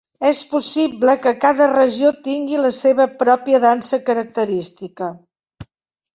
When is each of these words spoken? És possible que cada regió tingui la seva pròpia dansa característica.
És 0.27 0.37
possible 0.51 1.13
que 1.25 1.33
cada 1.43 1.67
regió 1.73 2.13
tingui 2.29 2.63
la 2.65 2.73
seva 2.79 3.07
pròpia 3.21 3.61
dansa 3.67 4.01
característica. 4.09 5.13